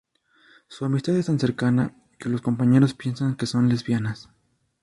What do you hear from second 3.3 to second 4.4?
que son lesbianas.